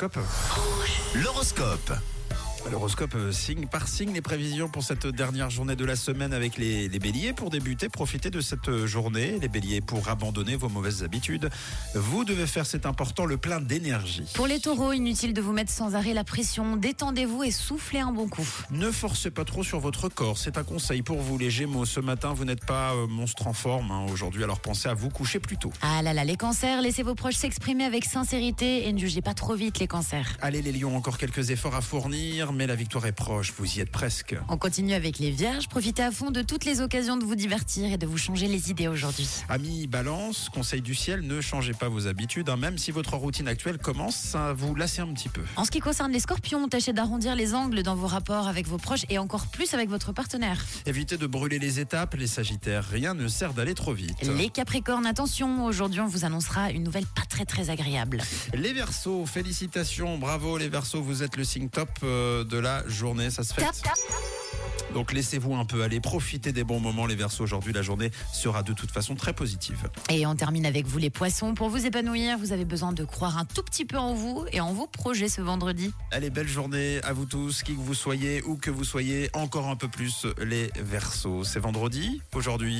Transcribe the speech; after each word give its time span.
Cop. 0.00 0.16
L'horoscope. 1.14 2.17
L'horoscope 2.70 3.14
euh, 3.14 3.32
signe 3.32 3.66
par 3.66 3.88
signe 3.88 4.12
les 4.12 4.20
prévisions 4.20 4.68
pour 4.68 4.82
cette 4.82 5.06
dernière 5.06 5.48
journée 5.48 5.76
de 5.76 5.84
la 5.84 5.96
semaine 5.96 6.32
avec 6.32 6.58
les, 6.58 6.88
les 6.88 6.98
béliers. 6.98 7.32
Pour 7.32 7.50
débuter, 7.50 7.88
profitez 7.88 8.30
de 8.30 8.40
cette 8.40 8.84
journée. 8.84 9.38
Les 9.40 9.48
béliers, 9.48 9.80
pour 9.80 10.08
abandonner 10.08 10.56
vos 10.56 10.68
mauvaises 10.68 11.02
habitudes, 11.02 11.48
vous 11.94 12.24
devez 12.24 12.46
faire, 12.46 12.66
c'est 12.66 12.84
important, 12.84 13.24
le 13.24 13.36
plein 13.38 13.60
d'énergie. 13.60 14.24
Pour 14.34 14.46
les 14.46 14.60
taureaux, 14.60 14.92
inutile 14.92 15.32
de 15.32 15.40
vous 15.40 15.52
mettre 15.52 15.70
sans 15.70 15.94
arrêt 15.94 16.14
la 16.14 16.24
pression. 16.24 16.76
Détendez-vous 16.76 17.44
et 17.44 17.50
soufflez 17.50 18.00
un 18.00 18.12
bon 18.12 18.28
coup. 18.28 18.46
Ne 18.70 18.90
forcez 18.90 19.30
pas 19.30 19.44
trop 19.44 19.62
sur 19.62 19.80
votre 19.80 20.08
corps. 20.08 20.36
C'est 20.36 20.58
un 20.58 20.64
conseil 20.64 21.02
pour 21.02 21.18
vous, 21.18 21.38
les 21.38 21.50
gémeaux. 21.50 21.86
Ce 21.86 22.00
matin, 22.00 22.34
vous 22.34 22.44
n'êtes 22.44 22.64
pas 22.64 22.92
euh, 22.92 23.06
monstre 23.06 23.46
en 23.46 23.52
forme 23.52 23.90
hein, 23.90 24.06
aujourd'hui, 24.12 24.44
alors 24.44 24.60
pensez 24.60 24.88
à 24.88 24.94
vous 24.94 25.08
coucher 25.08 25.38
plus 25.38 25.56
tôt. 25.56 25.72
Ah 25.80 26.02
là 26.02 26.12
là, 26.12 26.24
les 26.24 26.36
cancers, 26.36 26.82
laissez 26.82 27.02
vos 27.02 27.14
proches 27.14 27.36
s'exprimer 27.36 27.84
avec 27.84 28.04
sincérité 28.04 28.88
et 28.88 28.92
ne 28.92 28.98
jugez 28.98 29.22
pas 29.22 29.34
trop 29.34 29.54
vite 29.54 29.78
les 29.78 29.86
cancers. 29.86 30.36
Allez, 30.40 30.62
les 30.62 30.72
lions, 30.72 30.96
encore 30.96 31.18
quelques 31.18 31.50
efforts 31.50 31.74
à 31.74 31.80
fournir, 31.80 32.52
mais 32.58 32.66
la 32.66 32.74
victoire 32.74 33.06
est 33.06 33.12
proche. 33.12 33.52
Vous 33.56 33.76
y 33.76 33.80
êtes 33.80 33.92
presque. 33.92 34.36
On 34.48 34.58
continue 34.58 34.92
avec 34.92 35.20
les 35.20 35.30
vierges. 35.30 35.68
Profitez 35.68 36.02
à 36.02 36.10
fond 36.10 36.32
de 36.32 36.42
toutes 36.42 36.64
les 36.64 36.80
occasions 36.80 37.16
de 37.16 37.24
vous 37.24 37.36
divertir 37.36 37.92
et 37.92 37.96
de 37.96 38.04
vous 38.04 38.18
changer 38.18 38.48
les 38.48 38.68
idées 38.68 38.88
aujourd'hui. 38.88 39.28
Amis 39.48 39.86
balance, 39.86 40.48
conseil 40.52 40.82
du 40.82 40.96
ciel, 40.96 41.20
ne 41.20 41.40
changez 41.40 41.72
pas 41.72 41.88
vos 41.88 42.08
habitudes, 42.08 42.48
hein, 42.48 42.56
même 42.56 42.76
si 42.76 42.90
votre 42.90 43.14
routine 43.14 43.46
actuelle 43.46 43.78
commence 43.78 44.34
à 44.34 44.54
vous 44.54 44.74
lasser 44.74 45.00
un 45.00 45.06
petit 45.14 45.28
peu. 45.28 45.42
En 45.54 45.64
ce 45.64 45.70
qui 45.70 45.78
concerne 45.78 46.10
les 46.10 46.18
scorpions, 46.18 46.66
tâchez 46.66 46.92
d'arrondir 46.92 47.36
les 47.36 47.54
angles 47.54 47.84
dans 47.84 47.94
vos 47.94 48.08
rapports 48.08 48.48
avec 48.48 48.66
vos 48.66 48.78
proches 48.78 49.06
et 49.08 49.18
encore 49.18 49.46
plus 49.46 49.72
avec 49.72 49.88
votre 49.88 50.10
partenaire. 50.10 50.64
Évitez 50.84 51.16
de 51.16 51.28
brûler 51.28 51.60
les 51.60 51.78
étapes, 51.78 52.14
les 52.14 52.26
sagittaires, 52.26 52.84
rien 52.84 53.14
ne 53.14 53.28
sert 53.28 53.54
d'aller 53.54 53.74
trop 53.74 53.92
vite. 53.92 54.20
Les 54.36 54.48
capricornes, 54.48 55.06
attention, 55.06 55.64
aujourd'hui 55.64 56.00
on 56.00 56.08
vous 56.08 56.24
annoncera 56.24 56.72
une 56.72 56.82
nouvelle 56.82 57.06
pas 57.06 57.22
très 57.28 57.44
très 57.44 57.70
agréable. 57.70 58.20
Les 58.52 58.72
Verseaux, 58.72 59.26
félicitations, 59.26 60.18
bravo 60.18 60.58
les 60.58 60.68
Verseaux, 60.68 61.02
vous 61.02 61.22
êtes 61.22 61.36
le 61.36 61.44
signe 61.44 61.68
top 61.68 61.90
euh, 62.02 62.47
de 62.48 62.58
la 62.58 62.86
journée, 62.88 63.30
ça 63.30 63.44
se 63.44 63.54
fait. 63.54 63.62
Donc 64.94 65.12
laissez-vous 65.12 65.54
un 65.54 65.64
peu 65.64 65.82
aller, 65.82 66.00
profitez 66.00 66.52
des 66.52 66.64
bons 66.64 66.80
moments 66.80 67.06
les 67.06 67.14
Verseaux. 67.14 67.44
Aujourd'hui, 67.44 67.72
la 67.72 67.82
journée 67.82 68.10
sera 68.32 68.62
de 68.62 68.72
toute 68.72 68.90
façon 68.90 69.14
très 69.14 69.32
positive. 69.32 69.88
Et 70.08 70.26
on 70.26 70.34
termine 70.34 70.64
avec 70.66 70.86
vous 70.86 70.98
les 70.98 71.10
poissons. 71.10 71.54
Pour 71.54 71.68
vous 71.68 71.84
épanouir, 71.84 72.38
vous 72.38 72.52
avez 72.52 72.64
besoin 72.64 72.92
de 72.92 73.04
croire 73.04 73.38
un 73.38 73.44
tout 73.44 73.62
petit 73.62 73.84
peu 73.84 73.98
en 73.98 74.14
vous 74.14 74.46
et 74.52 74.60
en 74.60 74.72
vos 74.72 74.86
projets 74.86 75.28
ce 75.28 75.42
vendredi. 75.42 75.92
Allez, 76.10 76.30
belle 76.30 76.48
journée 76.48 77.00
à 77.04 77.12
vous 77.12 77.26
tous, 77.26 77.62
qui 77.62 77.74
que 77.74 77.80
vous 77.80 77.94
soyez, 77.94 78.42
où 78.44 78.56
que 78.56 78.70
vous 78.70 78.84
soyez, 78.84 79.28
encore 79.34 79.68
un 79.68 79.76
peu 79.76 79.88
plus 79.88 80.26
les 80.42 80.70
Verseaux. 80.76 81.44
C'est 81.44 81.60
vendredi 81.60 82.22
aujourd'hui. 82.34 82.76